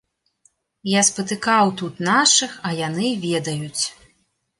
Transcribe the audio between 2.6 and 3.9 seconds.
а яны ведаюць.